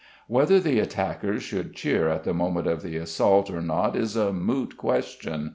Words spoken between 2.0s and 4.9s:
at the moment of the assault or not is a moot